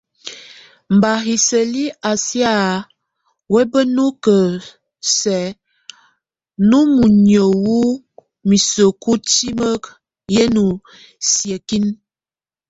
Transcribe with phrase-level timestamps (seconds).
[0.95, 2.53] Mba hiseli a siá
[3.53, 4.05] webúeknu
[5.17, 5.55] sɛk
[6.69, 7.79] nú munyé wo
[8.49, 9.83] miseku tímek
[10.41, 10.65] e nú
[11.29, 11.97] siekinek.